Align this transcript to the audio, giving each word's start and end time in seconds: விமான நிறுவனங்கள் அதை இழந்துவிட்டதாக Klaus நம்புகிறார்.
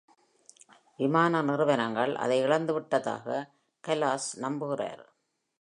விமான 0.99 1.41
நிறுவனங்கள் 1.41 2.15
அதை 2.15 2.43
இழந்துவிட்டதாக 2.43 3.27
Klaus 3.83 4.25
நம்புகிறார். 4.41 5.03